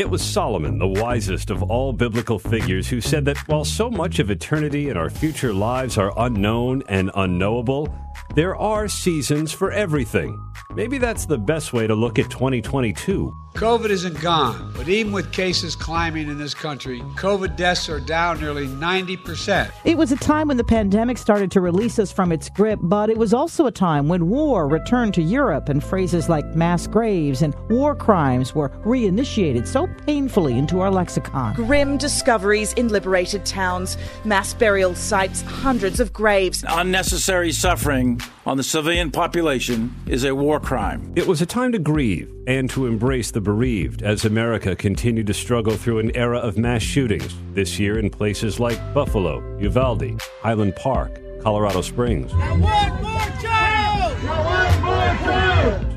[0.00, 4.18] It was Solomon, the wisest of all biblical figures, who said that while so much
[4.18, 7.94] of eternity and our future lives are unknown and unknowable,
[8.34, 10.42] there are seasons for everything.
[10.74, 13.34] Maybe that's the best way to look at 2022.
[13.54, 18.40] COVID isn't gone, but even with cases climbing in this country, COVID deaths are down
[18.40, 19.72] nearly 90%.
[19.84, 23.10] It was a time when the pandemic started to release us from its grip, but
[23.10, 27.42] it was also a time when war returned to Europe and phrases like mass graves
[27.42, 31.54] and war crimes were reinitiated so painfully into our lexicon.
[31.54, 36.64] Grim discoveries in liberated towns, mass burial sites, hundreds of graves.
[36.68, 41.12] Unnecessary suffering on the civilian population is a war crime.
[41.16, 45.34] It was a time to grieve and to embrace the bereaved as America continued to
[45.34, 50.76] struggle through an era of mass shootings, this year in places like Buffalo, Uvalde, Highland
[50.76, 52.32] Park, Colorado Springs.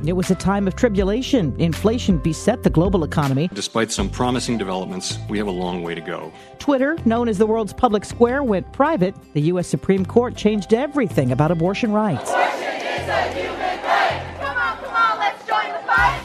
[0.05, 1.55] It was a time of tribulation.
[1.59, 3.49] Inflation beset the global economy.
[3.54, 6.34] Despite some promising developments, we have a long way to go.
[6.59, 9.15] Twitter, known as the world's public square, went private.
[9.34, 9.68] The U.S.
[9.68, 12.31] Supreme Court changed everything about abortion rights.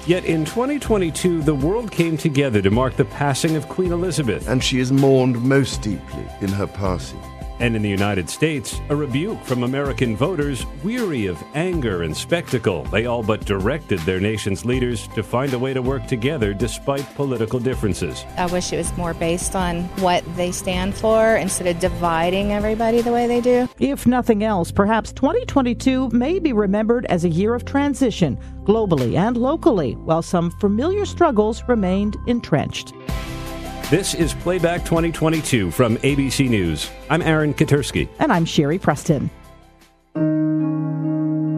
[0.08, 4.48] Yet in 2022, the world came together to mark the passing of Queen Elizabeth.
[4.48, 7.20] And she is mourned most deeply in her passing.
[7.60, 12.84] And in the United States, a rebuke from American voters weary of anger and spectacle.
[12.84, 17.14] They all but directed their nation's leaders to find a way to work together despite
[17.16, 18.24] political differences.
[18.36, 23.00] I wish it was more based on what they stand for instead of dividing everybody
[23.00, 23.68] the way they do.
[23.78, 29.36] If nothing else, perhaps 2022 may be remembered as a year of transition, globally and
[29.36, 32.92] locally, while some familiar struggles remained entrenched.
[33.90, 36.90] This is Playback 2022 from ABC News.
[37.08, 38.06] I'm Aaron Katersky.
[38.18, 39.30] And I'm Cheri Preston.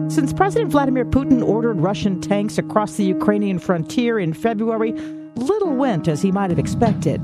[0.09, 4.93] Since President Vladimir Putin ordered Russian tanks across the Ukrainian frontier in February,
[5.35, 7.19] little went as he might have expected.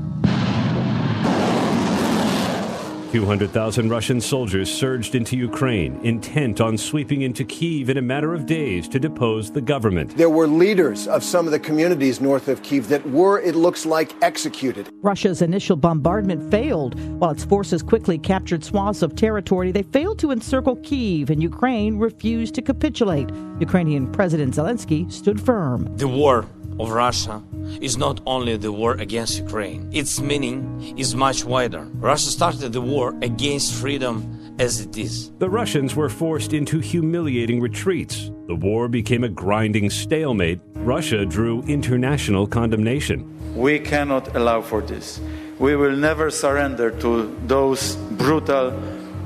[3.12, 8.44] 200,000 Russian soldiers surged into Ukraine, intent on sweeping into Kiev in a matter of
[8.44, 10.14] days to depose the government.
[10.16, 13.86] There were leaders of some of the communities north of Kiev that were, it looks
[13.86, 14.90] like, executed.
[15.00, 17.00] Russia's initial bombardment failed.
[17.18, 21.98] While its forces quickly captured swaths of territory, they failed to encircle Kiev, and Ukraine
[21.98, 23.30] refused to capitulate.
[23.58, 25.96] Ukrainian President Zelensky stood firm.
[25.96, 26.44] The war
[26.78, 27.42] of Russia
[27.80, 29.88] is not only the war against Ukraine.
[29.92, 31.88] Its meaning is much wider.
[31.94, 35.30] Russia started the war against freedom as it is.
[35.38, 38.30] The Russians were forced into humiliating retreats.
[38.46, 40.60] The war became a grinding stalemate.
[40.74, 43.18] Russia drew international condemnation.
[43.54, 45.20] We cannot allow for this.
[45.58, 48.70] We will never surrender to those brutal,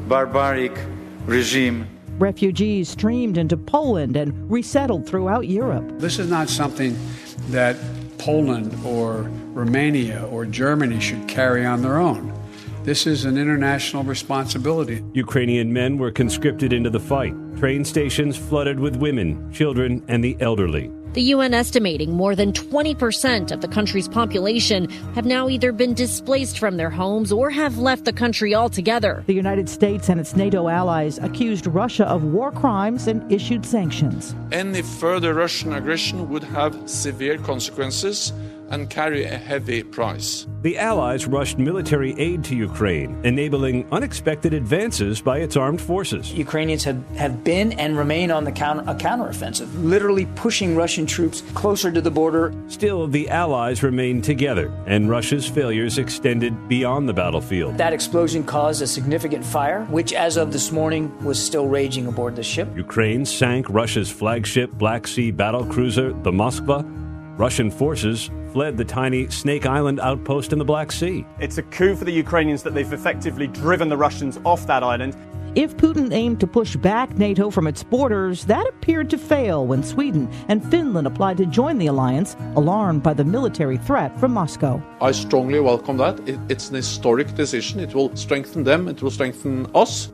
[0.09, 0.73] barbaric
[1.27, 1.87] regime
[2.19, 5.99] Refugees streamed into Poland and resettled throughout Europe.
[5.99, 6.97] This is not something
[7.51, 7.77] that
[8.19, 12.33] Poland or Romania or Germany should carry on their own.
[12.85, 15.03] This is an international responsibility.
[15.13, 17.35] Ukrainian men were conscripted into the fight.
[17.59, 20.91] Train stations flooded with women, children, and the elderly.
[21.15, 26.59] The UN estimating more than 20% of the country's population have now either been displaced
[26.59, 29.23] from their homes or have left the country altogether.
[29.27, 34.35] The United States and its NATO allies accused Russia of war crimes and issued sanctions.
[34.53, 38.33] Any further Russian aggression would have severe consequences
[38.73, 40.47] and carry a heavy price.
[40.63, 46.33] The Allies rushed military aid to Ukraine, enabling unexpected advances by its armed forces.
[46.33, 51.43] Ukrainians have, have been and remain on the counter, a counteroffensive, literally pushing Russian troops
[51.55, 52.55] closer to the border.
[52.69, 57.77] Still, the Allies remained together, and Russia's failures extended beyond the battlefield.
[57.77, 62.37] That explosion caused a significant fire, which, as of this morning, was still raging aboard
[62.37, 62.69] the ship.
[62.75, 67.03] Ukraine sank Russia's flagship Black Sea battle cruiser, the Moskva.
[67.39, 71.25] Russian forces fled the tiny Snake Island outpost in the Black Sea.
[71.41, 75.17] It's a coup for the Ukrainians that they've effectively driven the Russians off that island.
[75.55, 79.83] If Putin aimed to push back NATO from its borders, that appeared to fail when
[79.83, 84.83] Sweden and Finland applied to join the alliance, alarmed by the military threat from Moscow.
[85.01, 86.21] I strongly welcome that.
[86.49, 87.81] It's an historic decision.
[87.81, 90.13] It will strengthen them, it will strengthen us.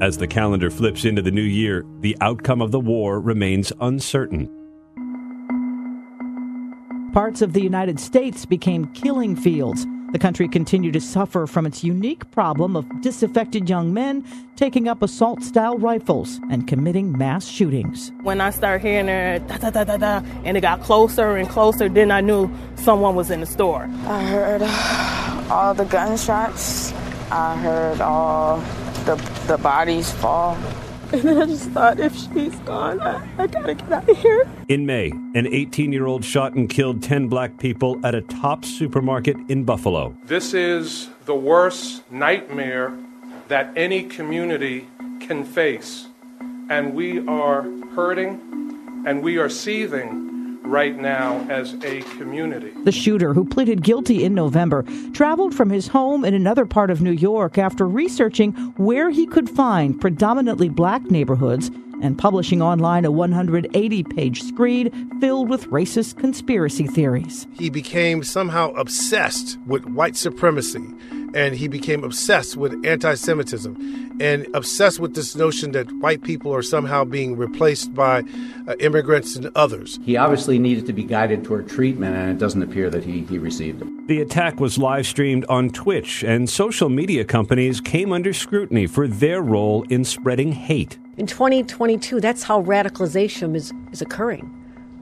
[0.00, 4.48] As the calendar flips into the new year, the outcome of the war remains uncertain.
[7.12, 9.84] Parts of the United States became killing fields.
[10.12, 14.24] The country continued to suffer from its unique problem of disaffected young men
[14.54, 18.12] taking up assault style rifles and committing mass shootings.
[18.22, 21.48] When I started hearing it, da, da, da, da, da, and it got closer and
[21.48, 23.90] closer, then I knew someone was in the store.
[24.06, 24.62] I heard
[25.50, 26.92] all the gunshots,
[27.32, 28.58] I heard all
[29.04, 29.16] the,
[29.48, 30.56] the bodies fall.
[31.12, 34.48] And then I just thought, if she's gone, I, I gotta get out of here.
[34.68, 38.68] In May, an 18 year old shot and killed 10 black people at a Tops
[38.68, 40.16] supermarket in Buffalo.
[40.26, 42.96] This is the worst nightmare
[43.48, 44.86] that any community
[45.18, 46.06] can face.
[46.68, 47.62] And we are
[47.96, 50.29] hurting and we are seething
[50.70, 52.72] right now as a community.
[52.84, 57.02] The shooter, who pleaded guilty in November, traveled from his home in another part of
[57.02, 61.70] New York after researching where he could find predominantly black neighborhoods
[62.02, 67.46] and publishing online a 180 page screed filled with racist conspiracy theories.
[67.52, 70.86] He became somehow obsessed with white supremacy
[71.34, 76.54] and he became obsessed with anti Semitism and obsessed with this notion that white people
[76.54, 78.22] are somehow being replaced by
[78.68, 79.98] uh, immigrants and others.
[80.04, 83.38] He obviously needed to be guided toward treatment, and it doesn't appear that he, he
[83.38, 84.08] received it.
[84.08, 89.08] The attack was live streamed on Twitch, and social media companies came under scrutiny for
[89.08, 90.98] their role in spreading hate.
[91.16, 94.56] In 2022, that's how radicalization is, is occurring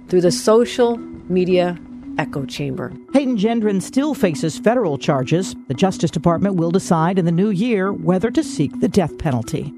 [0.08, 0.96] through the social
[1.28, 1.78] media
[2.18, 2.92] echo chamber.
[3.12, 5.54] Payton Gendron still faces federal charges.
[5.68, 9.72] The Justice Department will decide in the new year whether to seek the death penalty.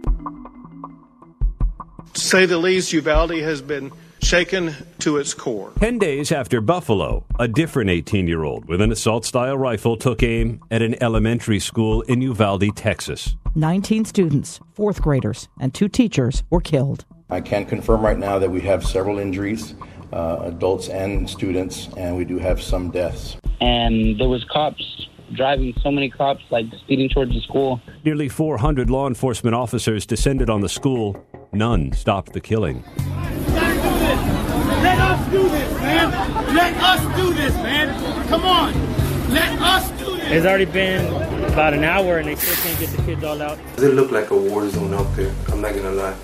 [2.15, 3.93] To say the least, Uvalde has been
[4.23, 5.73] shaken to its core.
[5.79, 10.23] Ten days after Buffalo, a different 18 year old with an assault style rifle took
[10.23, 13.37] aim at an elementary school in Uvalde, Texas.
[13.55, 17.05] 19 students, fourth graders, and two teachers were killed.
[17.29, 19.75] I can confirm right now that we have several injuries
[20.13, 23.37] uh, adults and students, and we do have some deaths.
[23.61, 27.81] And there was cops driving, so many cops like speeding towards the school.
[28.05, 31.25] Nearly 400 law enforcement officers descended on the school.
[31.53, 32.85] None stopped the killing.
[34.83, 36.55] Let us do this, man.
[36.55, 38.29] Let us do this, man.
[38.29, 38.73] Come on.
[39.31, 40.31] Let us do this.
[40.33, 41.07] It's already been
[41.45, 43.59] about an hour and they still can't get the kids all out.
[43.79, 45.35] It looked like a war zone out there.
[45.49, 46.17] I'm not gonna lie.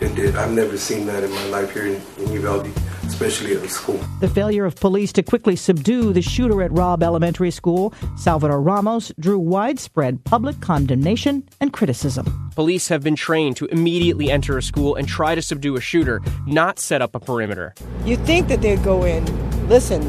[0.00, 0.36] It did.
[0.36, 2.72] I've never seen that in my life here in, in Uvalde
[3.08, 3.98] especially at the school.
[4.20, 9.10] The failure of police to quickly subdue the shooter at Robb Elementary School, Salvador Ramos,
[9.18, 12.50] drew widespread public condemnation and criticism.
[12.54, 16.20] Police have been trained to immediately enter a school and try to subdue a shooter,
[16.46, 17.74] not set up a perimeter.
[18.04, 19.24] You think that they'd go in,
[19.68, 20.02] listen,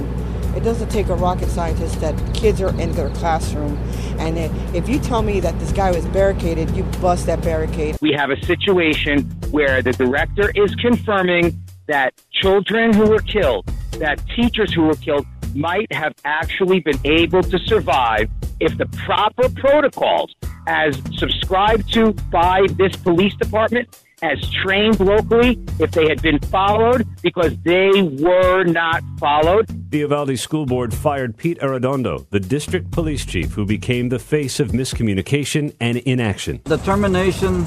[0.56, 3.78] it doesn't take a rocket scientist that kids are in their classroom.
[4.18, 4.38] And
[4.76, 7.98] if you tell me that this guy was barricaded, you bust that barricade.
[8.02, 14.22] We have a situation where the director is confirming that children who were killed, that
[14.36, 15.26] teachers who were killed
[15.56, 20.36] might have actually been able to survive if the proper protocols,
[20.68, 23.90] as subscribed to by this police department,
[24.22, 29.66] as trained locally, if they had been followed, because they were not followed.
[29.90, 34.60] The Uvalde School Board fired Pete Arredondo, the district police chief who became the face
[34.60, 36.62] of miscommunication and inaction.
[36.66, 37.66] The termination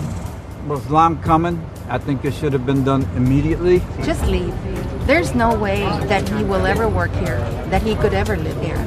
[0.69, 1.61] was long coming.
[1.89, 3.81] I think it should have been done immediately.
[4.03, 4.55] Just leave.
[5.07, 7.39] There's no way that he will ever work here,
[7.71, 8.79] that he could ever live here.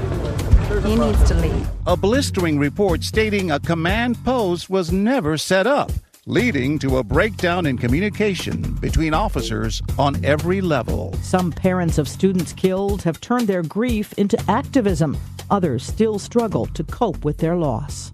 [0.82, 1.68] He needs to leave.
[1.86, 5.92] A blistering report stating a command post was never set up,
[6.26, 11.14] leading to a breakdown in communication between officers on every level.
[11.22, 15.18] Some parents of students killed have turned their grief into activism.
[15.52, 18.12] Others still struggle to cope with their loss.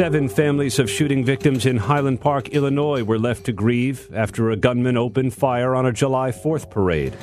[0.00, 4.56] Seven families of shooting victims in Highland Park, Illinois were left to grieve after a
[4.56, 7.14] gunman opened fire on a July 4th parade.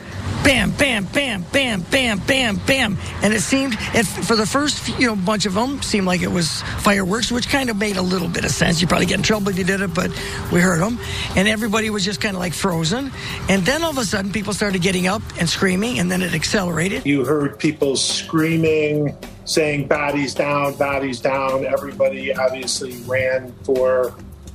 [0.44, 3.00] Bam, bam, bam, bam, bam, bam, bam.
[3.24, 6.28] And it seemed, it, for the first you know bunch of them, seemed like it
[6.28, 8.80] was fireworks, which kind of made a little bit of sense.
[8.80, 10.12] You probably get in trouble if you did it, but
[10.54, 11.00] we heard them.
[11.36, 13.12] And everybody was just kind of like frozen.
[13.50, 16.36] And then all of a sudden, people started getting up and screaming, and then it
[16.36, 17.08] accelerated.
[17.08, 21.66] You heard people screaming saying bodies down, bodies down.
[21.66, 24.14] Everybody obviously ran for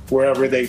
[0.09, 0.67] wherever they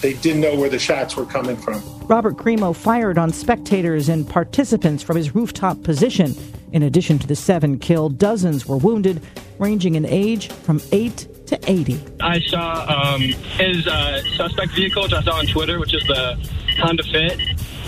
[0.00, 1.82] they didn't know where the shots were coming from.
[2.06, 6.34] Robert Crimo fired on spectators and participants from his rooftop position.
[6.72, 9.22] In addition to the seven killed, dozens were wounded,
[9.58, 11.98] ranging in age from 8 to 80.
[12.20, 16.36] I saw um, his uh, suspect vehicle, which I saw on Twitter, which is the
[16.78, 17.40] Honda Fit.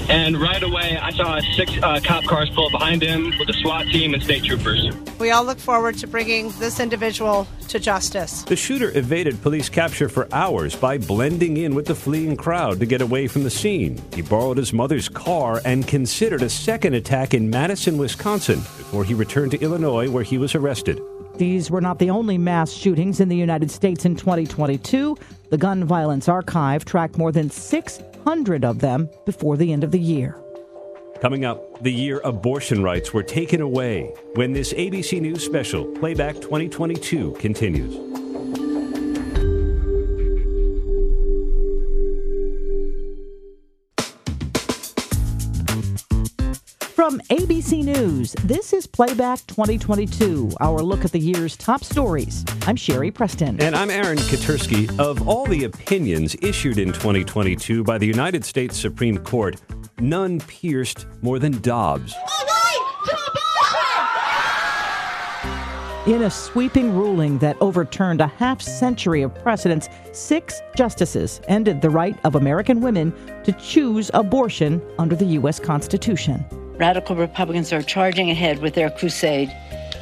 [0.09, 3.53] And right away, I saw six uh, cop cars pull up behind him with a
[3.53, 4.91] SWAT team and state troopers.
[5.19, 8.43] We all look forward to bringing this individual to justice.
[8.45, 12.87] The shooter evaded police capture for hours by blending in with the fleeing crowd to
[12.87, 14.03] get away from the scene.
[14.15, 19.13] He borrowed his mother's car and considered a second attack in Madison, Wisconsin, before he
[19.13, 21.03] returned to Illinois, where he was arrested.
[21.37, 25.17] These were not the only mass shootings in the United States in 2022.
[25.51, 29.99] The Gun Violence Archive tracked more than 600 of them before the end of the
[29.99, 30.37] year.
[31.23, 36.35] Coming up, the year abortion rights were taken away when this ABC News special, Playback
[36.37, 38.18] 2022, continues.
[46.99, 52.45] From ABC News, this is Playback 2022, our look at the year's top stories.
[52.67, 53.63] I'm Cheri Preston.
[53.63, 54.91] And I'm Aaron Katersky.
[54.99, 59.63] Of all the opinions issued in 2022 by the United States Supreme Court,
[60.01, 62.17] none pierced more than Dobbs.
[66.09, 71.91] In a sweeping ruling that overturned a half century of precedents, six justices ended the
[71.91, 73.15] right of American women
[73.45, 75.61] to choose abortion under the U.S.
[75.61, 76.45] Constitution.
[76.79, 79.51] Radical Republicans are charging ahead with their crusade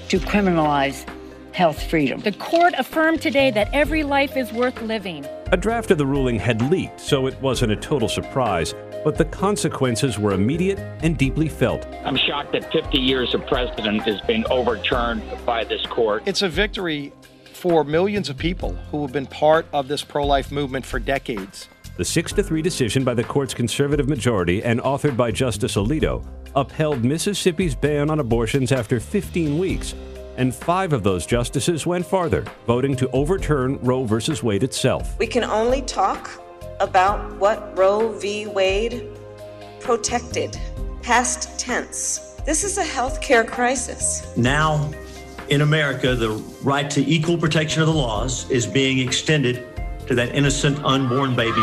[0.08, 1.08] to criminalize
[1.52, 2.20] health freedom.
[2.20, 5.24] The court affirmed today that every life is worth living.
[5.52, 9.24] A draft of the ruling had leaked, so it wasn't a total surprise, but the
[9.24, 11.86] consequences were immediate and deeply felt.
[12.04, 16.24] I'm shocked that 50 years of precedent has been overturned by this court.
[16.26, 17.10] It's a victory
[17.54, 21.70] for millions of people who have been part of this pro life movement for decades.
[21.96, 26.22] The 6 to 3 decision by the court's conservative majority and authored by Justice Alito
[26.56, 29.94] upheld Mississippi's ban on abortions after 15 weeks,
[30.36, 34.18] and five of those justices went farther, voting to overturn Roe v.
[34.42, 35.18] Wade itself.
[35.18, 36.30] We can only talk
[36.80, 38.46] about what Roe v.
[38.46, 39.06] Wade
[39.80, 40.58] protected,
[41.02, 42.40] past tense.
[42.44, 44.36] This is a health care crisis.
[44.36, 44.90] Now,
[45.48, 46.30] in America, the
[46.62, 49.66] right to equal protection of the laws is being extended
[50.06, 51.62] to that innocent unborn baby.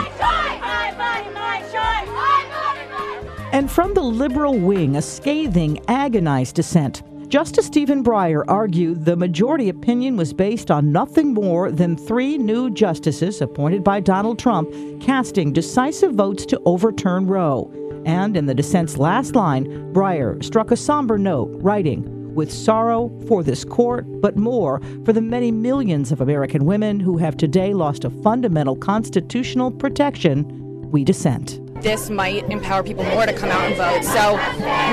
[3.54, 7.04] And from the liberal wing, a scathing, agonized dissent.
[7.30, 12.72] Justice Stephen Breyer argued the majority opinion was based on nothing more than three new
[12.72, 17.72] justices appointed by Donald Trump casting decisive votes to overturn Roe.
[18.08, 23.44] And in the dissent's last line, Breyer struck a somber note, writing, with sorrow for
[23.44, 28.04] this court, but more for the many millions of American women who have today lost
[28.04, 31.63] a fundamental constitutional protection, we dissent.
[31.84, 34.06] This might empower people more to come out and vote.
[34.06, 34.38] So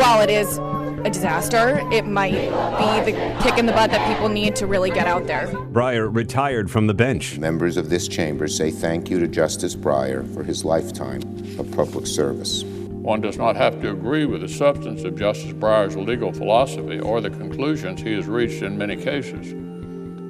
[0.00, 0.58] while it is
[1.06, 4.90] a disaster, it might be the kick in the butt that people need to really
[4.90, 5.46] get out there.
[5.46, 7.38] Breyer retired from the bench.
[7.38, 11.22] Members of this chamber say thank you to Justice Breyer for his lifetime
[11.60, 12.64] of public service.
[12.64, 17.20] One does not have to agree with the substance of Justice Breyer's legal philosophy or
[17.20, 19.54] the conclusions he has reached in many cases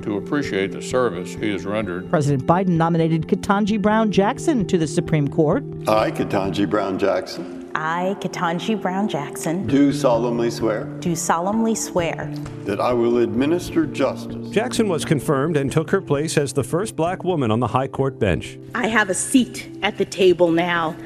[0.02, 2.08] to appreciate the service he has rendered.
[2.10, 5.64] President Biden nominated Ketanji Brown Jackson to the Supreme Court.
[5.88, 7.70] I, Ketanji Brown Jackson.
[7.74, 9.66] I, Ketanji Brown Jackson.
[9.66, 10.84] Do solemnly swear.
[10.98, 12.32] Do solemnly swear.
[12.64, 14.50] That I will administer justice.
[14.50, 17.88] Jackson was confirmed and took her place as the first black woman on the High
[17.88, 18.58] Court bench.
[18.74, 20.96] I have a seat at the table now.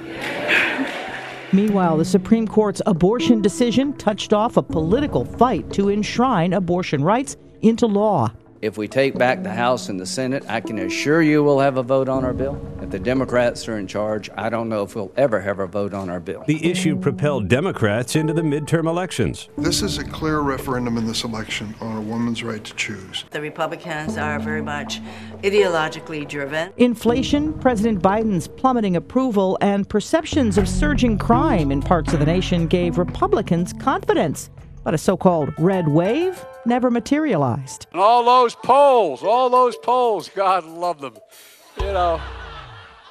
[1.52, 7.36] Meanwhile, the Supreme Court's abortion decision touched off a political fight to enshrine abortion rights
[7.62, 8.32] into law.
[8.64, 11.76] If we take back the House and the Senate, I can assure you we'll have
[11.76, 12.58] a vote on our bill.
[12.80, 15.92] If the Democrats are in charge, I don't know if we'll ever have a vote
[15.92, 16.44] on our bill.
[16.46, 19.50] The issue propelled Democrats into the midterm elections.
[19.58, 23.26] This is a clear referendum in this election on a woman's right to choose.
[23.32, 25.02] The Republicans are very much
[25.42, 26.72] ideologically driven.
[26.78, 32.66] Inflation, President Biden's plummeting approval, and perceptions of surging crime in parts of the nation
[32.66, 34.48] gave Republicans confidence.
[34.84, 37.86] But a so called red wave never materialized.
[37.92, 41.14] And all those polls, all those polls, God love them.
[41.80, 42.20] You know,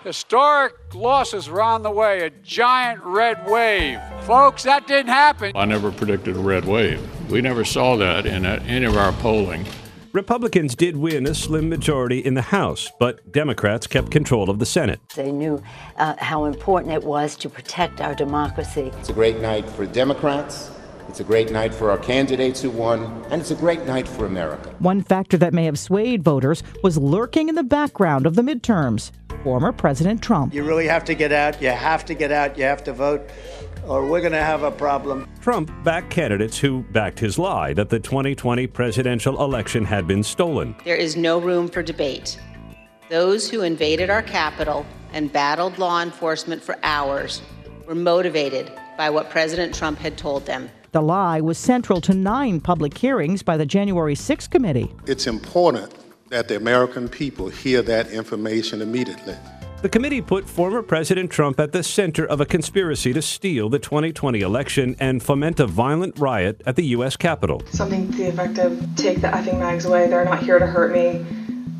[0.03, 3.99] historic losses were on the way, a giant red wave.
[4.21, 5.51] Folks, that didn't happen.
[5.55, 7.01] I never predicted a red wave.
[7.31, 9.65] We never saw that in any of our polling.
[10.11, 14.65] Republicans did win a slim majority in the House, but Democrats kept control of the
[14.65, 14.99] Senate.
[15.15, 15.63] They knew
[15.97, 18.91] uh, how important it was to protect our democracy.
[18.99, 20.69] It's a great night for Democrats.
[21.09, 24.25] It's a great night for our candidates who won, and it's a great night for
[24.25, 24.73] America.
[24.79, 29.11] One factor that may have swayed voters was lurking in the background of the midterms
[29.43, 30.53] former President Trump.
[30.53, 31.61] You really have to get out.
[31.61, 32.57] You have to get out.
[32.57, 33.29] You have to vote,
[33.85, 35.27] or we're going to have a problem.
[35.41, 40.75] Trump backed candidates who backed his lie that the 2020 presidential election had been stolen.
[40.85, 42.39] There is no room for debate.
[43.09, 47.41] Those who invaded our Capitol and battled law enforcement for hours
[47.85, 50.69] were motivated by what President Trump had told them.
[50.93, 54.93] The lie was central to nine public hearings by the January 6 committee.
[55.07, 55.91] It's important
[56.29, 59.35] that the American people hear that information immediately.
[59.81, 63.79] The committee put former President Trump at the center of a conspiracy to steal the
[63.79, 67.17] 2020 election and foment a violent riot at the U.S.
[67.17, 67.63] Capitol.
[67.71, 70.93] Something to the effect of take the effing mags away, they're not here to hurt
[70.93, 71.25] me.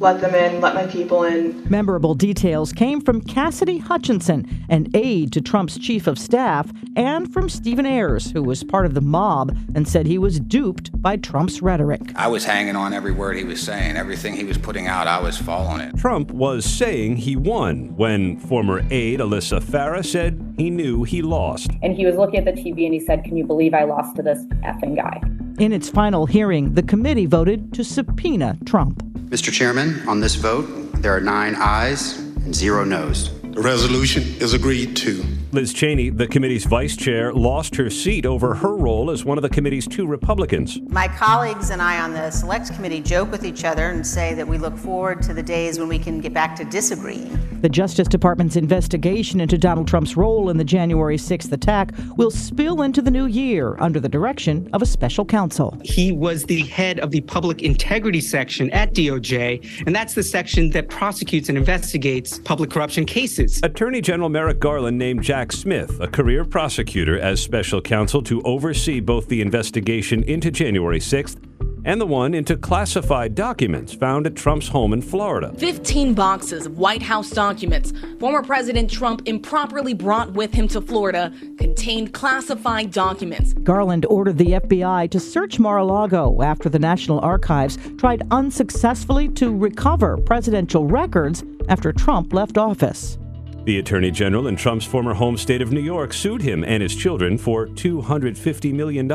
[0.04, 1.64] Let them in, let my people in.
[1.70, 7.48] Memorable details came from Cassidy Hutchinson, an aide to Trump's chief of staff, and from
[7.48, 11.62] Stephen Ayres, who was part of the mob and said he was duped by Trump's
[11.62, 12.02] rhetoric.
[12.18, 13.96] I was hanging on every word he was saying.
[13.96, 15.96] Everything he was putting out, I was following it.
[15.96, 21.72] Trump was saying he won when former aide Alyssa Farah said he knew he lost.
[21.82, 24.16] And he was looking at the TV and he said, Can you believe I lost
[24.18, 25.22] to this effing guy?
[25.60, 29.04] In its final hearing, the committee voted to subpoena Trump.
[29.30, 29.52] Mr.
[29.52, 30.66] Chairman, on this vote,
[31.02, 33.30] there are nine ayes and zero noes.
[33.54, 35.24] The resolution is agreed to.
[35.52, 39.44] Liz Cheney, the committee's vice chair, lost her seat over her role as one of
[39.44, 40.82] the committee's two Republicans.
[40.88, 44.48] My colleagues and I on the Select Committee joke with each other and say that
[44.48, 47.38] we look forward to the days when we can get back to disagreeing.
[47.62, 52.82] The Justice Department's investigation into Donald Trump's role in the January 6th attack will spill
[52.82, 55.80] into the new year under the direction of a special counsel.
[55.84, 60.72] He was the head of the public integrity section at DOJ, and that's the section
[60.72, 63.06] that prosecutes and investigates public corruption
[63.44, 63.62] cases.
[63.64, 69.00] Attorney General Merrick Garland named Jack Smith, a career prosecutor, as special counsel to oversee
[69.00, 71.38] both the investigation into January 6th
[71.86, 75.54] and the one into classified documents found at Trump's home in Florida.
[75.58, 81.34] 15 boxes of White House documents former President Trump improperly brought with him to Florida
[81.58, 83.52] contained classified documents.
[83.52, 89.28] Garland ordered the FBI to search Mar a Lago after the National Archives tried unsuccessfully
[89.28, 93.18] to recover presidential records after Trump left office.
[93.66, 96.94] The Attorney General in Trump's former home state of New York sued him and his
[96.94, 99.08] children for $250 million.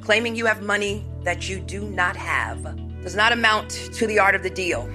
[0.00, 2.62] Claiming you have money that you do not have
[3.02, 4.88] does not amount to the art of the deal.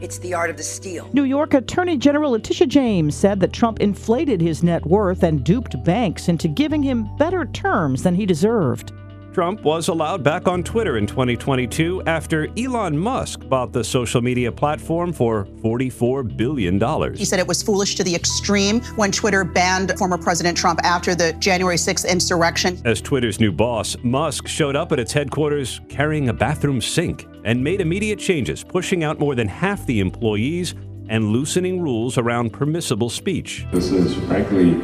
[0.00, 1.10] It's the art of the steal.
[1.12, 5.82] New York Attorney General Letitia James said that Trump inflated his net worth and duped
[5.82, 8.92] banks into giving him better terms than he deserved.
[9.34, 14.52] Trump was allowed back on Twitter in 2022 after Elon Musk bought the social media
[14.52, 16.80] platform for $44 billion.
[17.14, 21.16] He said it was foolish to the extreme when Twitter banned former President Trump after
[21.16, 22.80] the January 6th insurrection.
[22.84, 27.62] As Twitter's new boss, Musk showed up at its headquarters carrying a bathroom sink and
[27.62, 30.76] made immediate changes, pushing out more than half the employees
[31.08, 33.66] and loosening rules around permissible speech.
[33.72, 34.74] This is frankly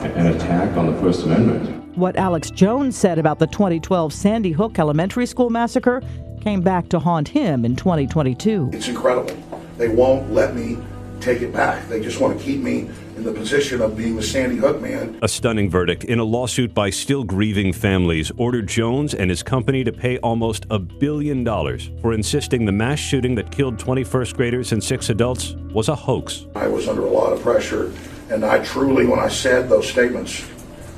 [0.00, 1.79] an attack on the First Amendment.
[1.96, 6.00] What Alex Jones said about the 2012 Sandy Hook Elementary School massacre
[6.40, 8.70] came back to haunt him in 2022.
[8.72, 9.36] It's incredible.
[9.76, 10.78] They won't let me
[11.20, 11.88] take it back.
[11.88, 15.18] They just want to keep me in the position of being the Sandy Hook man.
[15.20, 19.82] A stunning verdict in a lawsuit by still grieving families ordered Jones and his company
[19.82, 24.70] to pay almost a billion dollars for insisting the mass shooting that killed 21st graders
[24.70, 26.46] and six adults was a hoax.
[26.54, 27.92] I was under a lot of pressure,
[28.30, 30.46] and I truly, when I said those statements,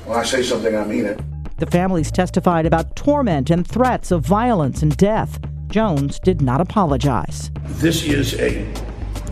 [0.04, 1.20] when I say something, I mean it.
[1.58, 5.38] The families testified about torment and threats of violence and death.
[5.68, 7.50] Jones did not apologize.
[7.64, 8.66] This is a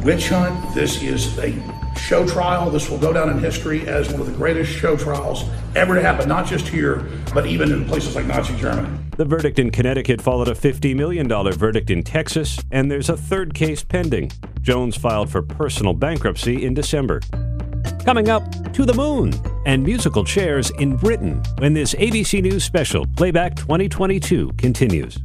[0.05, 0.75] witch hunt.
[0.75, 1.53] This is a
[1.97, 2.71] show trial.
[2.71, 6.03] This will go down in history as one of the greatest show trials ever to
[6.03, 8.97] happen, not just here, but even in places like Nazi Germany.
[9.17, 13.55] The verdict in Connecticut followed a $50 million verdict in Texas, and there's a third
[13.55, 14.33] case pending.
[14.63, 17.21] Jones filed for personal bankruptcy in December.
[18.05, 19.33] Coming up, to the moon
[19.67, 25.19] and musical chairs in Britain when this ABC News special, Playback 2022, continues.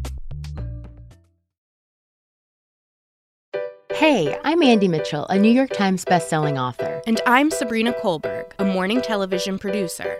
[3.94, 7.02] Hey, I'm Andy Mitchell, a New York Times bestselling author.
[7.08, 10.20] And I'm Sabrina Kohlberg, a morning television producer.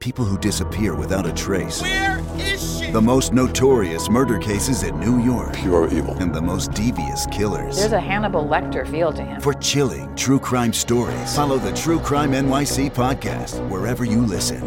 [0.00, 1.82] People who disappear without a trace.
[1.82, 2.92] Where is she?
[2.92, 5.54] The most notorious murder cases in New York.
[5.54, 6.14] Pure evil.
[6.18, 7.76] And the most devious killers.
[7.76, 9.40] There's a Hannibal Lecter feel to him.
[9.40, 14.62] For chilling true crime stories, follow the True Crime NYC podcast wherever you listen.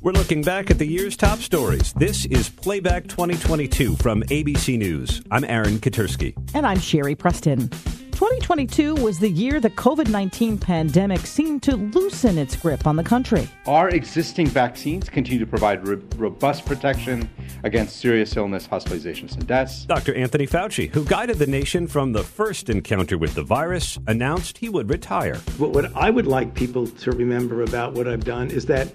[0.00, 1.92] We're looking back at the year's top stories.
[1.94, 5.20] This is Playback 2022 from ABC News.
[5.32, 6.34] I'm Aaron Katersky.
[6.54, 7.70] And I'm Cheri Preston.
[8.12, 13.02] 2022 was the year the COVID 19 pandemic seemed to loosen its grip on the
[13.02, 13.48] country.
[13.66, 17.28] Our existing vaccines continue to provide ro- robust protection
[17.64, 19.84] against serious illness, hospitalizations, and deaths.
[19.86, 20.14] Dr.
[20.14, 24.68] Anthony Fauci, who guided the nation from the first encounter with the virus, announced he
[24.68, 25.36] would retire.
[25.58, 28.92] What, what I would like people to remember about what I've done is that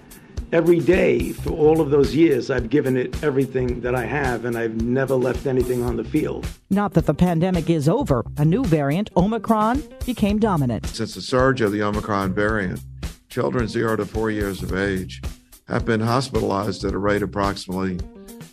[0.52, 4.56] every day for all of those years, I've given it everything that I have, and
[4.56, 6.46] I've never left anything on the field.
[6.70, 8.24] Not that the pandemic is over.
[8.38, 10.86] A new variant, Omicron, became dominant.
[10.86, 12.80] Since the surge of the Omicron variant,
[13.28, 15.22] children zero to four years of age
[15.68, 17.98] have been hospitalized at a rate approximately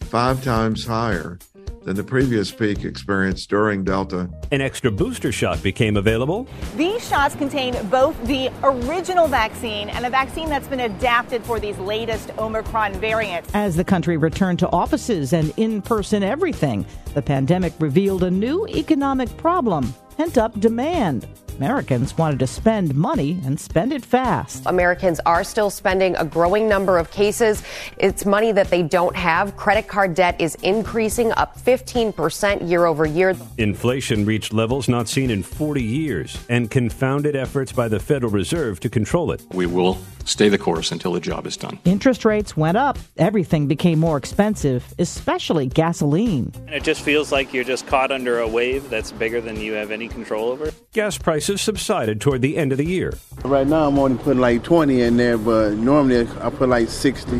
[0.02, 1.40] five times higher
[1.84, 4.30] than the previous peak experienced during Delta.
[4.51, 6.47] An extra booster shot became available.
[6.75, 11.78] These shots contain both the original vaccine and a vaccine that's been adapted for these
[11.78, 13.49] latest Omicron variants.
[13.54, 18.67] As the country returned to offices and in person everything, the pandemic revealed a new
[18.67, 21.28] economic problem pent up demand.
[21.58, 24.63] Americans wanted to spend money and spend it fast.
[24.65, 27.63] Americans are still spending a growing number of cases.
[27.98, 29.56] It's money that they don't have.
[29.56, 33.36] Credit card debt is increasing up 15% year over year.
[33.58, 38.80] Inflation reached levels not seen in 40 years and confounded efforts by the Federal Reserve
[38.82, 39.41] to control it.
[39.54, 41.80] We will stay the course until the job is done.
[41.86, 42.98] Interest rates went up.
[43.18, 46.52] Everything became more expensive, especially gasoline.
[46.68, 49.92] It just feels like you're just caught under a wave that's bigger than you have
[49.92, 50.72] any control over.
[50.94, 53.14] Gas prices subsided toward the end of the year.
[53.44, 57.32] Right now, I'm only putting like 20 in there, but normally I put like 60.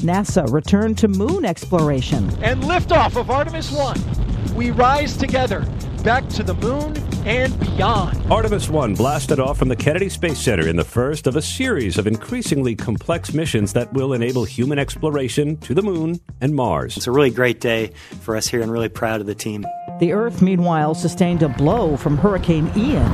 [0.00, 2.30] NASA returned to moon exploration.
[2.42, 4.54] And liftoff of Artemis 1.
[4.54, 5.66] We rise together
[6.06, 8.16] back to the moon and beyond.
[8.30, 11.98] Artemis 1 blasted off from the Kennedy Space Center in the first of a series
[11.98, 16.96] of increasingly complex missions that will enable human exploration to the moon and Mars.
[16.96, 17.90] It's a really great day
[18.20, 19.66] for us here and really proud of the team.
[19.98, 23.12] The Earth, meanwhile, sustained a blow from Hurricane Ian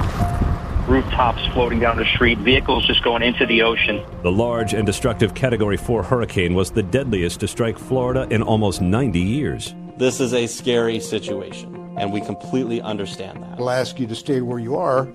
[0.87, 4.05] rooftops floating down the street, vehicles just going into the ocean.
[4.23, 8.83] The large and destructive Category 4 hurricane was the deadliest to strike Florida in almost
[8.83, 9.75] 90 years.
[9.97, 13.59] This is a scary situation, and we completely understand that.
[13.59, 15.09] I'll ask you to stay where you are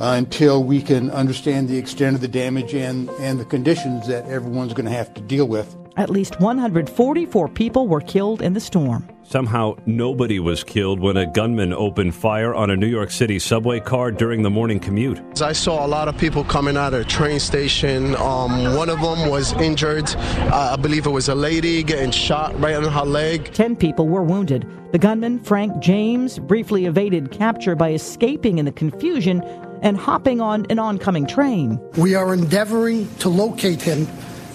[0.00, 4.26] uh, until we can understand the extent of the damage and, and the conditions that
[4.26, 5.76] everyone's going to have to deal with.
[5.96, 9.08] At least 144 people were killed in the storm.
[9.26, 13.80] Somehow, nobody was killed when a gunman opened fire on a New York City subway
[13.80, 15.20] car during the morning commute.
[15.40, 18.14] I saw a lot of people coming out of the train station.
[18.16, 20.14] Um, one of them was injured.
[20.14, 23.52] Uh, I believe it was a lady getting shot right in her leg.
[23.54, 24.68] Ten people were wounded.
[24.92, 29.42] The gunman, Frank James, briefly evaded capture by escaping in the confusion
[29.82, 31.80] and hopping on an oncoming train.
[31.96, 34.06] We are endeavoring to locate him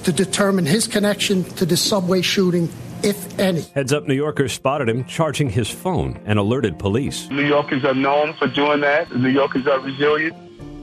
[0.03, 2.69] to determine his connection to the subway shooting
[3.03, 3.61] if any.
[3.73, 7.29] Heads Up New Yorkers spotted him charging his phone and alerted police.
[7.29, 9.13] New Yorkers are known for doing that.
[9.15, 10.35] New Yorkers are resilient.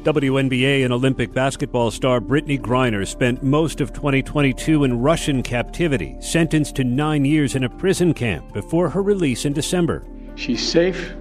[0.05, 6.76] WNBA and Olympic basketball star Brittney Griner spent most of 2022 in Russian captivity, sentenced
[6.76, 10.05] to nine years in a prison camp before her release in December.
[10.37, 11.12] She's safe.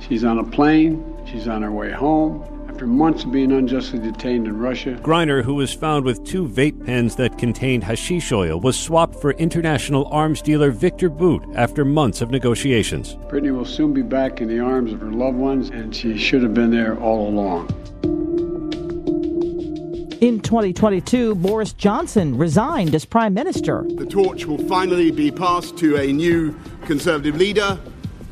[0.00, 1.04] She's on a plane.
[1.26, 4.96] She's on her way home after months of being unjustly detained in Russia.
[5.02, 9.32] Griner, who was found with two vape pens that contained hashish oil, was swapped for
[9.32, 13.16] international arms dealer Victor Bout after months of negotiations.
[13.26, 16.40] Brittney will soon be back in the arms of her loved ones, and she should
[16.40, 17.66] have been there all along.
[20.20, 23.84] In 2022, Boris Johnson resigned as prime minister.
[23.96, 27.76] The torch will finally be passed to a new Conservative leader.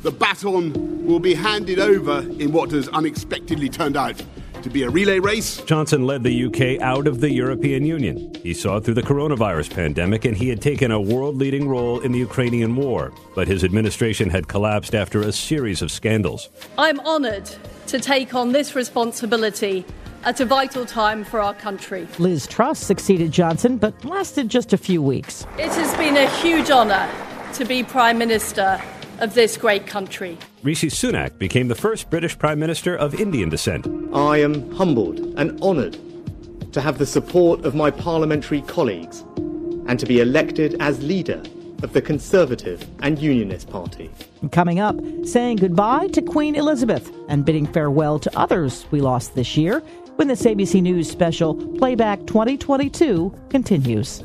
[0.03, 4.23] The baton will be handed over in what has unexpectedly turned out
[4.67, 5.59] to be a relay race.
[5.63, 8.35] Johnson led the UK out of the European Union.
[8.43, 12.13] He saw through the coronavirus pandemic and he had taken a world leading role in
[12.13, 13.13] the Ukrainian war.
[13.35, 16.49] But his administration had collapsed after a series of scandals.
[16.79, 17.49] I'm honoured
[17.87, 19.85] to take on this responsibility
[20.25, 22.09] at a vital time for our country.
[22.19, 25.47] Liz Truss succeeded Johnson, but lasted just a few weeks.
[25.59, 27.09] It has been a huge honour
[27.55, 28.83] to be Prime Minister
[29.21, 30.37] of this great country.
[30.63, 33.87] Rishi Sunak became the first British Prime Minister of Indian descent.
[34.15, 35.99] I am humbled and honoured
[36.73, 39.25] to have the support of my parliamentary colleagues
[39.87, 41.43] and to be elected as leader
[41.83, 44.11] of the Conservative and Unionist Party.
[44.53, 49.57] Coming up, saying goodbye to Queen Elizabeth and bidding farewell to others we lost this
[49.57, 49.81] year
[50.17, 54.25] when this ABC News special Playback 2022 continues.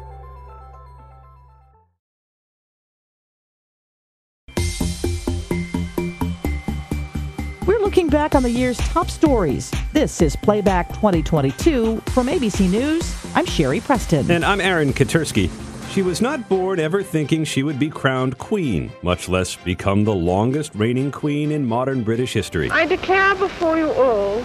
[7.81, 9.71] Looking back on the year's top stories.
[9.91, 13.15] This is Playback 2022 from ABC News.
[13.33, 14.29] I'm Cheri Preston.
[14.29, 15.49] And I'm Aaron Katersky.
[15.89, 20.13] She was not born ever thinking she would be crowned queen, much less become the
[20.13, 22.69] longest reigning queen in modern British history.
[22.69, 24.43] I declare before you all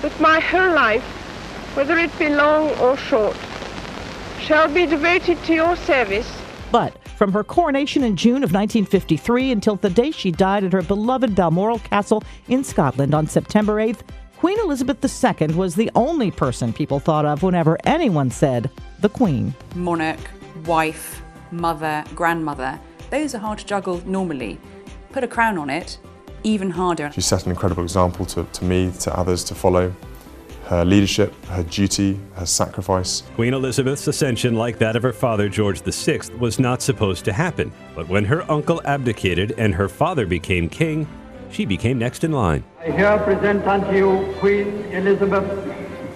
[0.00, 1.04] that my whole life,
[1.76, 3.36] whether it be long or short,
[4.40, 6.32] shall be devoted to your service.
[6.72, 10.82] But from her coronation in June of 1953 until the day she died at her
[10.82, 14.00] beloved Balmoral Castle in Scotland on September 8th,
[14.38, 19.54] Queen Elizabeth II was the only person people thought of whenever anyone said the Queen.
[19.74, 20.20] Monarch,
[20.66, 22.78] wife, mother, grandmother,
[23.10, 24.58] those are hard to juggle normally.
[25.12, 25.98] Put a crown on it,
[26.42, 27.10] even harder.
[27.12, 29.94] She set an incredible example to, to me, to others to follow.
[30.66, 33.22] Her leadership, her duty, her sacrifice.
[33.34, 37.70] Queen Elizabeth's ascension, like that of her father George VI, was not supposed to happen.
[37.94, 41.06] But when her uncle abdicated and her father became king,
[41.50, 42.64] she became next in line.
[42.80, 45.44] I here present unto you Queen Elizabeth,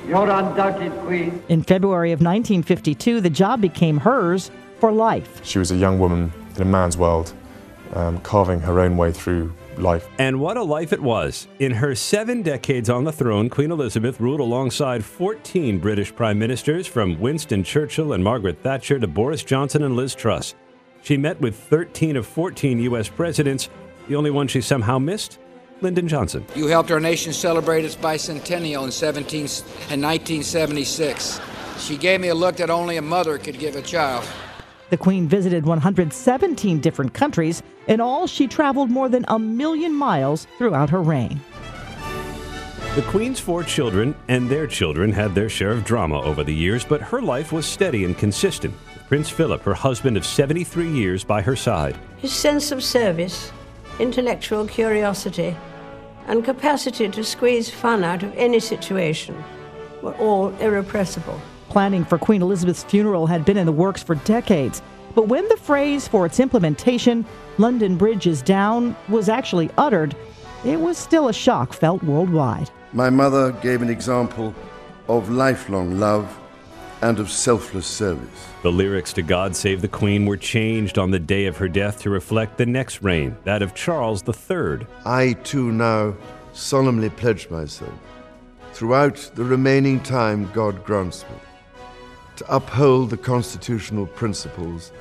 [0.09, 1.43] your undoubted queen.
[1.51, 5.45] In February of 1952, the job became hers for life.
[5.45, 7.35] She was a young woman in a man's world,
[7.93, 10.09] um, carving her own way through life.
[10.19, 11.49] And what a life it was.
[11.59, 16.87] In her seven decades on the throne, Queen Elizabeth ruled alongside 14 British prime ministers,
[16.87, 20.55] from Winston Churchill and Margaret Thatcher to Boris Johnson and Liz Truss.
[21.03, 23.09] She met with 13 of 14 U.S.
[23.09, 23.69] presidents.
[24.09, 25.39] The only one she somehow missed?
[25.81, 26.45] Lyndon Johnson.
[26.57, 31.41] You helped our nation celebrate its bicentennial in 17 in 1976.
[31.79, 34.27] She gave me a look that only a mother could give a child.
[34.91, 37.63] The Queen visited 117 different countries.
[37.89, 41.41] In all, she traveled more than a million miles throughout her reign.
[42.95, 46.85] The Queen's four children and their children had their share of drama over the years,
[46.85, 48.75] but her life was steady and consistent.
[49.09, 51.97] Prince Philip, her husband of 73 years, by her side.
[52.17, 53.53] His sense of service,
[53.99, 55.57] intellectual curiosity,
[56.27, 59.45] and capacity to squeeze fun out of any situation
[60.03, 61.41] were all irrepressible.
[61.69, 64.83] Planning for Queen Elizabeth's funeral had been in the works for decades.
[65.15, 67.27] But when the phrase for its implementation,
[67.59, 70.15] London Bridge is down, was actually uttered,
[70.65, 72.71] it was still a shock felt worldwide.
[72.93, 74.55] My mother gave an example
[75.09, 76.39] of lifelong love
[77.03, 78.49] and of selfless service.
[78.63, 82.01] The lyrics to God Save the Queen were changed on the day of her death
[82.03, 84.87] to reflect the next reign, that of Charles III.
[85.05, 86.15] I too now
[86.53, 87.93] solemnly pledge myself,
[88.73, 91.37] throughout the remaining time God grants me,
[92.39, 94.93] to uphold the constitutional principles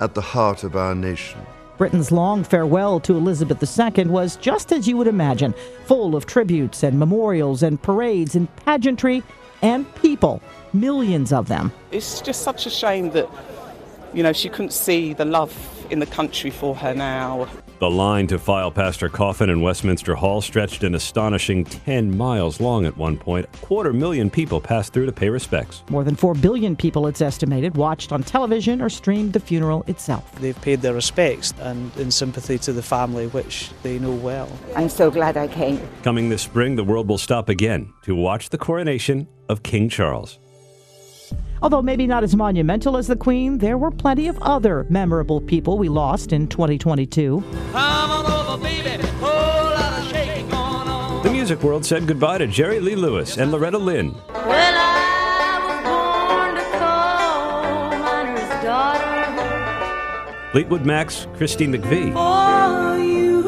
[0.00, 1.40] at the heart of our nation.
[1.76, 5.54] Britain's long farewell to Elizabeth II was just as you would imagine,
[5.86, 9.22] full of tributes and memorials and parades and pageantry
[9.62, 11.70] and people, millions of them.
[11.92, 13.28] It's just such a shame that,
[14.12, 15.54] you know, she couldn't see the love
[15.90, 17.48] in the country for her now.
[17.78, 22.60] The line to file past her coffin in Westminster Hall stretched an astonishing 10 miles
[22.60, 23.46] long at one point.
[23.54, 25.84] A quarter million people passed through to pay respects.
[25.88, 30.34] More than 4 billion people, it's estimated, watched on television or streamed the funeral itself.
[30.40, 34.50] They've paid their respects and in sympathy to the family, which they know well.
[34.74, 35.80] I'm so glad I came.
[36.02, 40.40] Coming this spring, the world will stop again to watch the coronation of King Charles.
[41.62, 45.78] Although maybe not as monumental as the Queen, there were plenty of other memorable people
[45.78, 47.42] we lost in 2022.
[47.74, 48.58] Over,
[51.22, 54.14] the music world said goodbye to Jerry Lee Lewis and Loretta Lynn.
[54.32, 54.68] Well,
[60.52, 62.12] Fleetwood Mac's Christine McVie.
[62.14, 63.42] For you,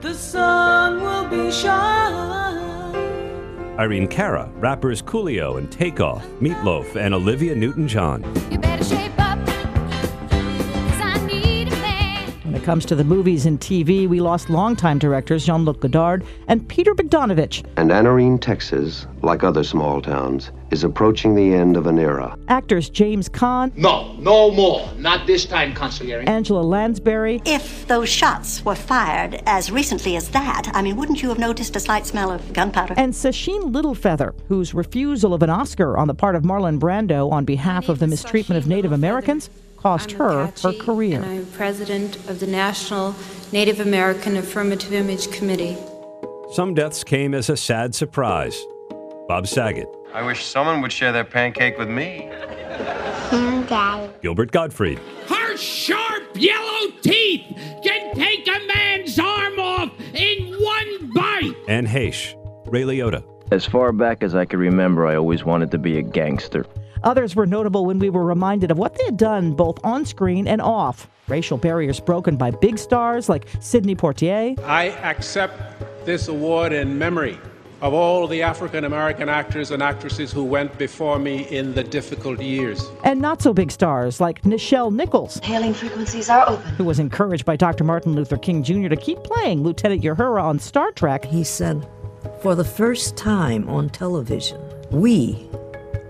[0.00, 2.03] the sun will be shining.
[3.78, 8.22] Irene Cara, rappers Coolio and Takeoff, Meatloaf, and Olivia Newton John.
[12.64, 16.66] It comes to the movies and TV, we lost longtime directors Jean Luc Godard and
[16.66, 17.62] Peter Bogdanovich.
[17.76, 22.38] And Anarene, Texas, like other small towns, is approaching the end of an era.
[22.48, 23.76] Actors James Caan.
[23.76, 24.88] No, no more.
[24.96, 26.26] Not this time, Consigliere.
[26.26, 27.42] Angela Lansbury.
[27.44, 31.76] If those shots were fired as recently as that, I mean, wouldn't you have noticed
[31.76, 32.94] a slight smell of gunpowder?
[32.96, 37.44] And Sacheen Littlefeather, whose refusal of an Oscar on the part of Marlon Brando on
[37.44, 39.50] behalf of the mistreatment of Native Americans
[39.84, 41.16] cost her her career.
[41.16, 43.14] And I'm president of the National
[43.52, 45.76] Native American Affirmative Image Committee.
[46.52, 48.58] Some deaths came as a sad surprise.
[49.28, 49.86] Bob Saget.
[50.14, 52.30] I wish someone would share their pancake with me.
[53.30, 54.10] Okay.
[54.22, 54.98] Gilbert Gottfried.
[55.28, 57.44] Her sharp yellow teeth
[57.82, 61.54] can take a man's arm off in one bite.
[61.68, 62.34] Anne Heche,
[62.66, 63.22] Ray Liotta.
[63.50, 66.64] As far back as I can remember, I always wanted to be a gangster.
[67.04, 70.48] Others were notable when we were reminded of what they had done both on screen
[70.48, 71.08] and off.
[71.28, 74.58] Racial barriers broken by big stars like Sidney Poitier.
[74.64, 77.38] I accept this award in memory
[77.82, 82.40] of all the African American actors and actresses who went before me in the difficult
[82.40, 82.90] years.
[83.04, 85.38] And not so big stars like Nichelle Nichols.
[85.42, 86.70] Hailing frequencies are open.
[86.76, 87.84] Who was encouraged by Dr.
[87.84, 88.88] Martin Luther King Jr.
[88.88, 91.26] to keep playing Lieutenant Uhura on Star Trek.
[91.26, 91.86] He said,
[92.40, 94.58] For the first time on television,
[94.90, 95.46] we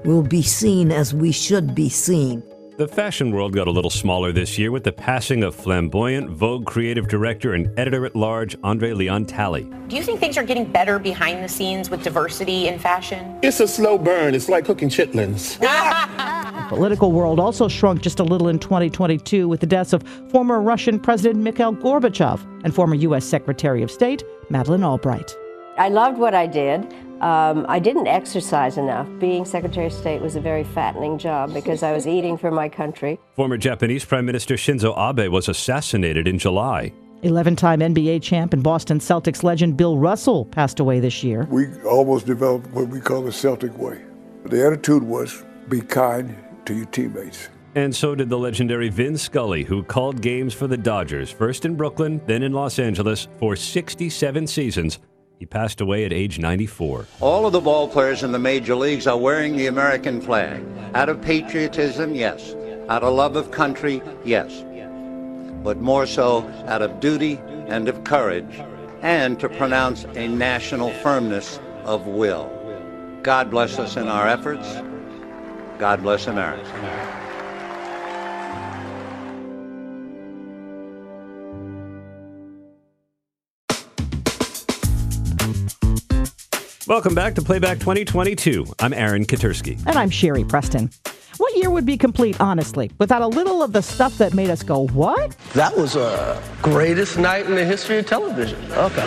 [0.04, 2.42] will be seen as we should be seen.
[2.76, 6.66] The fashion world got a little smaller this year with the passing of flamboyant Vogue
[6.66, 9.70] creative director and editor at large Andre Leon Talley.
[9.86, 13.38] Do you think things are getting better behind the scenes with diversity in fashion?
[13.44, 14.34] It's a slow burn.
[14.34, 15.56] It's like cooking chitlins.
[15.60, 20.60] the political world also shrunk just a little in 2022 with the deaths of former
[20.60, 23.24] Russian President Mikhail Gorbachev and former U.S.
[23.24, 25.36] Secretary of State Madeleine Albright.
[25.78, 26.92] I loved what I did.
[27.20, 29.08] Um, I didn't exercise enough.
[29.18, 32.68] Being Secretary of State was a very fattening job because I was eating for my
[32.68, 33.18] country.
[33.36, 36.92] Former Japanese Prime Minister Shinzo Abe was assassinated in July.
[37.22, 41.46] 11 time NBA champ and Boston Celtics legend Bill Russell passed away this year.
[41.50, 44.02] We almost developed what we call the Celtic way.
[44.44, 47.48] The attitude was be kind to your teammates.
[47.76, 51.74] And so did the legendary Vin Scully, who called games for the Dodgers, first in
[51.74, 55.00] Brooklyn, then in Los Angeles, for 67 seasons
[55.38, 57.06] he passed away at age 94.
[57.20, 60.64] All of the ball players in the major leagues are wearing the American flag.
[60.94, 62.54] Out of patriotism, yes.
[62.88, 64.64] Out of love of country, yes.
[65.62, 68.62] But more so out of duty and of courage,
[69.02, 72.50] and to pronounce a national firmness of will.
[73.22, 74.74] God bless us in our efforts.
[75.78, 77.23] God bless America.
[86.86, 88.66] Welcome back to Playback 2022.
[88.78, 89.82] I'm Aaron Katersky.
[89.86, 90.90] And I'm Cheri Preston.
[91.38, 94.62] What year would be complete, honestly, without a little of the stuff that made us
[94.62, 95.34] go, what?
[95.54, 98.58] That was a greatest night in the history of television.
[98.72, 99.00] Okay.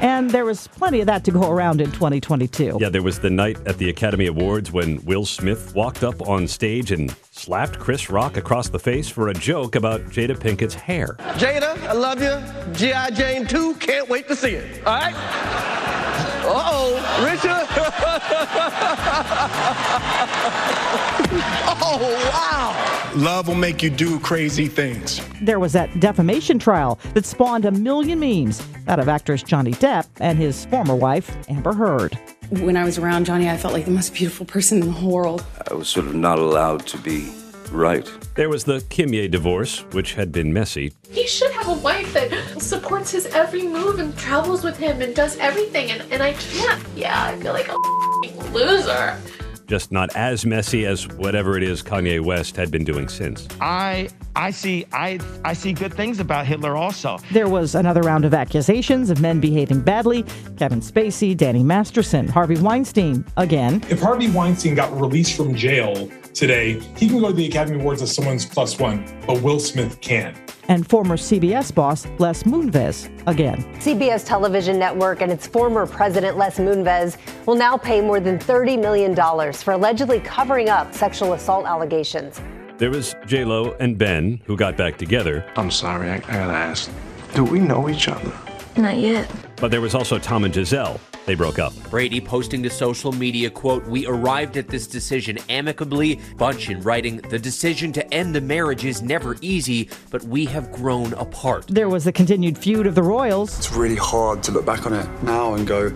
[0.00, 2.78] And there was plenty of that to go around in 2022.
[2.80, 6.46] Yeah, there was the night at the Academy Awards when Will Smith walked up on
[6.46, 11.16] stage and slapped Chris Rock across the face for a joke about Jada Pinkett's hair.
[11.34, 12.40] Jada, I love you.
[12.74, 13.10] G.I.
[13.10, 14.86] Jane 2, can't wait to see it.
[14.86, 15.71] All right?
[16.44, 17.68] Uh-oh, Richard.
[21.80, 23.12] oh, wow.
[23.14, 25.20] Love will make you do crazy things.
[25.40, 30.06] There was that defamation trial that spawned a million memes out of actress Johnny Depp
[30.20, 32.18] and his former wife, Amber Heard.
[32.50, 35.12] When I was around Johnny, I felt like the most beautiful person in the whole
[35.12, 35.44] world.
[35.70, 37.32] I was sort of not allowed to be
[37.72, 38.10] right.
[38.34, 40.92] There was the Kimye divorce, which had been messy.
[41.10, 42.30] He should have a wife that
[42.60, 46.82] supports his every move and travels with him and does everything, and, and I can't.
[46.96, 47.76] Yeah, I feel like a
[48.52, 49.18] loser.
[49.66, 53.48] Just not as messy as whatever it is Kanye West had been doing since.
[53.60, 57.16] I I see I I see good things about Hitler also.
[57.30, 60.24] There was another round of accusations of men behaving badly.
[60.58, 63.82] Kevin Spacey, Danny Masterson, Harvey Weinstein again.
[63.88, 68.02] If Harvey Weinstein got released from jail today, he can go to the Academy Awards
[68.02, 70.36] as someone's plus one, but Will Smith can't
[70.68, 73.62] and former CBS boss Les Moonves again.
[73.74, 77.16] CBS television network and its former president Les Moonves
[77.46, 79.14] will now pay more than $30 million
[79.52, 82.40] for allegedly covering up sexual assault allegations.
[82.78, 85.44] There was J Lo and Ben who got back together.
[85.56, 86.90] I'm sorry, I, I gotta ask.
[87.34, 88.32] Do we know each other?
[88.76, 89.30] Not yet.
[89.56, 90.98] But there was also Tom and Gisele.
[91.26, 91.72] They broke up.
[91.88, 96.16] Brady posting to social media, quote, We arrived at this decision amicably.
[96.36, 101.12] Bündchen writing, The decision to end the marriage is never easy, but we have grown
[101.14, 101.66] apart.
[101.68, 103.56] There was the continued feud of the Royals.
[103.58, 105.92] It's really hard to look back on it now and go,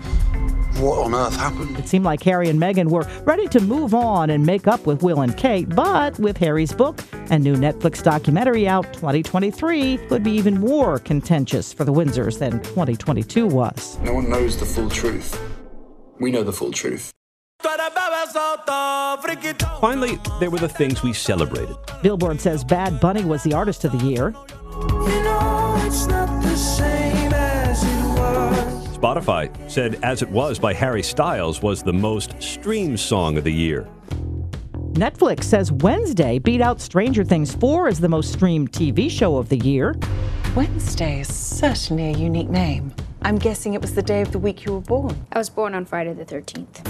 [0.79, 1.77] what on earth happened?
[1.79, 5.01] It seemed like Harry and Meghan were ready to move on and make up with
[5.01, 10.31] Will and Kate, but with Harry's book and new Netflix documentary out 2023 would be
[10.31, 13.97] even more contentious for the Windsors than 2022 was.
[14.03, 15.16] No one knows the full truth.
[16.19, 17.11] We know the full truth.
[19.81, 21.75] Finally, there were the things we celebrated.
[22.01, 24.33] Billboard says Bad Bunny was the artist of the year.
[24.71, 25.47] You know
[28.97, 33.53] Spotify said As It Was by Harry Styles was the most streamed song of the
[33.53, 33.87] year.
[34.93, 39.49] Netflix says Wednesday beat out Stranger Things 4 as the most streamed TV show of
[39.49, 39.95] the year.
[40.55, 42.91] Wednesday is certainly a unique name.
[43.21, 45.25] I'm guessing it was the day of the week you were born.
[45.31, 46.83] I was born on Friday the 13th.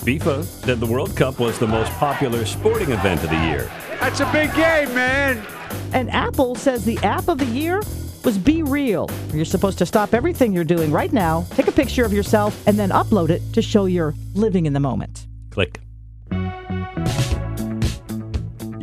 [0.00, 3.70] FIFA said the World Cup was the most popular sporting event of the year.
[4.00, 5.44] That's a big game, man.
[5.92, 7.78] And Apple says the app of the year
[8.24, 9.10] was BeReal.
[9.34, 12.78] You're supposed to stop everything you're doing right now, take a picture of yourself, and
[12.78, 15.26] then upload it to show you're living in the moment.
[15.50, 15.80] Click.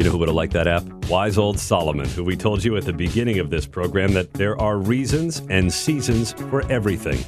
[0.03, 0.83] You know who would have liked that app?
[1.07, 4.59] Wise old Solomon, who we told you at the beginning of this program that there
[4.59, 7.23] are reasons and seasons for everything,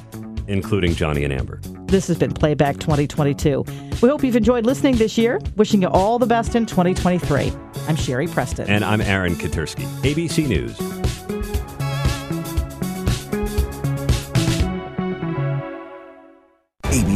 [0.46, 1.58] including Johnny and Amber.
[1.86, 3.64] This has been Playback 2022.
[4.02, 5.40] We hope you've enjoyed listening this year.
[5.56, 7.50] Wishing you all the best in 2023.
[7.88, 8.68] I'm Cheri Preston.
[8.68, 10.78] And I'm Aaron Katersky, ABC News.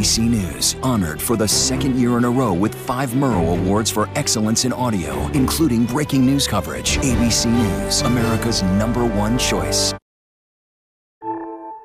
[0.01, 4.09] ABC News, honored for the second year in a row with five Murrow Awards for
[4.15, 6.97] excellence in audio, including breaking news coverage.
[6.97, 9.93] ABC News, America's number one choice.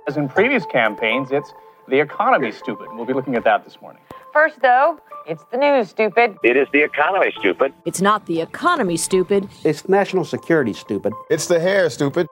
[0.09, 1.53] As in previous campaigns, it's
[1.89, 2.89] the economy, stupid.
[2.95, 4.01] We'll be looking at that this morning.
[4.33, 6.39] First, though, it's the news, stupid.
[6.43, 7.75] It is the economy, stupid.
[7.85, 9.47] It's not the economy, stupid.
[9.63, 11.13] It's national security, stupid.
[11.29, 12.29] It's the hair, stupid.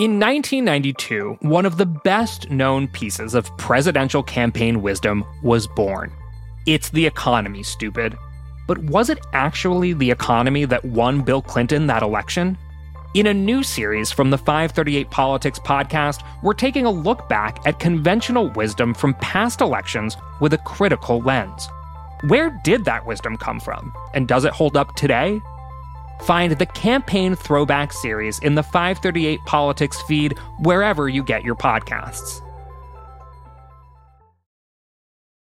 [0.00, 6.10] In 1992, one of the best known pieces of presidential campaign wisdom was born.
[6.64, 8.16] It's the economy, stupid.
[8.66, 12.56] But was it actually the economy that won Bill Clinton that election?
[13.12, 17.78] In a new series from the 538 Politics podcast, we're taking a look back at
[17.78, 21.68] conventional wisdom from past elections with a critical lens.
[22.28, 23.92] Where did that wisdom come from?
[24.14, 25.42] And does it hold up today?
[26.22, 32.42] Find the Campaign Throwback series in the 538 Politics feed wherever you get your podcasts.